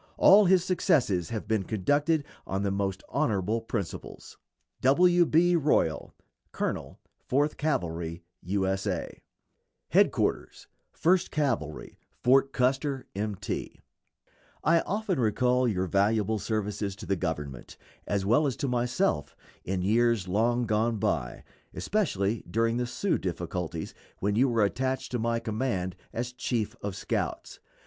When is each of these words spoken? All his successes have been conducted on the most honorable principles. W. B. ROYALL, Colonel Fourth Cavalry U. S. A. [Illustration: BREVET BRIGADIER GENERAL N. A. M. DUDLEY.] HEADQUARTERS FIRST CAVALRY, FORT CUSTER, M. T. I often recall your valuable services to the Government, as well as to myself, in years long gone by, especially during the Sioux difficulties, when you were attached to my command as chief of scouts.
All 0.17 0.45
his 0.45 0.63
successes 0.65 1.29
have 1.29 1.47
been 1.47 1.61
conducted 1.61 2.25
on 2.47 2.63
the 2.63 2.71
most 2.71 3.03
honorable 3.07 3.61
principles. 3.61 4.39
W. 4.81 5.27
B. 5.27 5.55
ROYALL, 5.55 6.15
Colonel 6.51 6.99
Fourth 7.27 7.55
Cavalry 7.55 8.23
U. 8.41 8.65
S. 8.65 8.87
A. 8.87 8.97
[Illustration: 8.97 9.21
BREVET 9.91 9.91
BRIGADIER 9.91 9.93
GENERAL 9.93 9.93
N. 9.93 9.93
A. 9.93 9.99
M. 9.99 10.09
DUDLEY.] 10.09 10.53
HEADQUARTERS 10.57 10.67
FIRST 10.91 11.31
CAVALRY, 11.31 11.99
FORT 12.23 12.51
CUSTER, 12.51 13.07
M. 13.15 13.35
T. 13.35 13.79
I 14.63 14.81
often 14.87 15.19
recall 15.19 15.67
your 15.67 15.85
valuable 15.85 16.39
services 16.39 16.95
to 16.95 17.05
the 17.05 17.15
Government, 17.15 17.77
as 18.07 18.25
well 18.25 18.47
as 18.47 18.55
to 18.55 18.67
myself, 18.67 19.35
in 19.63 19.83
years 19.83 20.27
long 20.27 20.65
gone 20.65 20.97
by, 20.97 21.43
especially 21.75 22.43
during 22.49 22.77
the 22.77 22.87
Sioux 22.87 23.19
difficulties, 23.19 23.93
when 24.17 24.35
you 24.35 24.49
were 24.49 24.63
attached 24.65 25.11
to 25.11 25.19
my 25.19 25.39
command 25.39 25.95
as 26.11 26.33
chief 26.33 26.75
of 26.81 26.95
scouts. 26.95 27.59